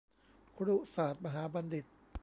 [0.57, 1.85] ครุศาสตร์มหาบัณฑิต